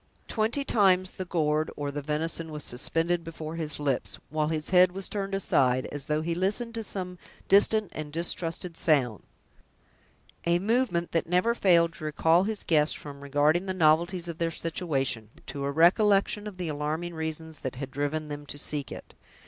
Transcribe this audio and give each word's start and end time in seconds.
Twenty 0.27 0.65
times 0.65 1.11
the 1.11 1.25
gourd 1.25 1.69
or 1.75 1.91
the 1.91 2.01
venison 2.01 2.51
was 2.51 2.63
suspended 2.63 3.23
before 3.23 3.55
his 3.55 3.79
lips, 3.79 4.17
while 4.31 4.47
his 4.47 4.71
head 4.71 4.93
was 4.93 5.07
turned 5.07 5.35
aside, 5.35 5.85
as 5.91 6.07
though 6.07 6.23
he 6.23 6.33
listened 6.33 6.73
to 6.73 6.83
some 6.83 7.19
distant 7.47 7.91
and 7.93 8.11
distrusted 8.11 8.77
sounds—a 8.77 10.57
movement 10.57 11.11
that 11.11 11.29
never 11.29 11.53
failed 11.53 11.93
to 11.93 12.05
recall 12.05 12.45
his 12.45 12.63
guests 12.63 12.95
from 12.95 13.21
regarding 13.21 13.67
the 13.67 13.75
novelties 13.75 14.27
of 14.27 14.39
their 14.39 14.49
situation, 14.49 15.29
to 15.45 15.65
a 15.65 15.71
recollection 15.71 16.47
of 16.47 16.57
the 16.57 16.67
alarming 16.67 17.13
reasons 17.13 17.59
that 17.59 17.75
had 17.75 17.91
driven 17.91 18.27
them 18.27 18.47
to 18.47 18.57
seek 18.57 18.91
it. 18.91 19.13